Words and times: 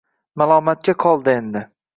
Malomatga 0.41 0.97
qoldi 1.05 1.39
endi 1.43 1.67